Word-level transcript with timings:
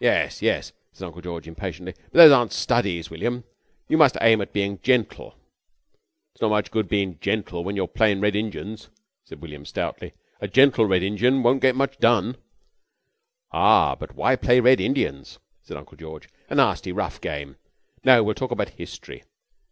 "Yes, 0.00 0.42
yes," 0.42 0.72
said 0.92 1.06
Uncle 1.06 1.22
George 1.22 1.46
impatiently, 1.46 1.94
"but 2.10 2.18
those 2.18 2.32
aren't 2.32 2.52
studies, 2.52 3.08
William. 3.08 3.44
You 3.88 3.96
must 3.96 4.16
aim 4.20 4.40
at 4.40 4.52
being 4.52 4.80
gentle." 4.82 5.36
"It's 6.34 6.42
not 6.42 6.48
much 6.48 6.72
good 6.72 6.88
bein' 6.88 7.18
gentle 7.20 7.62
when 7.62 7.76
you're 7.76 7.86
playin' 7.86 8.20
Red 8.20 8.34
Injuns," 8.34 8.88
said 9.24 9.40
William 9.40 9.64
stoutly. 9.64 10.12
"A 10.40 10.48
gentle 10.48 10.86
Red 10.86 11.04
Injun 11.04 11.44
wun't 11.44 11.62
get 11.62 11.76
much 11.76 11.98
done." 11.98 12.36
"Ah, 13.52 13.94
but 13.94 14.16
why 14.16 14.34
play 14.34 14.58
Red 14.58 14.80
Indians?" 14.80 15.38
said 15.62 15.76
Uncle 15.76 15.96
George. 15.96 16.28
"A 16.50 16.56
nasty 16.56 16.90
rough 16.90 17.20
game. 17.20 17.54
No, 18.02 18.24
we'll 18.24 18.34
talk 18.34 18.50
about 18.50 18.70
History. 18.70 19.22